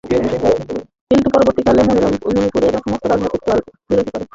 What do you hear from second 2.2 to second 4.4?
মণিপুরের সমস্ত রাজনৈতিক দল এই প্রস্তাবের বিরোধিতা করে।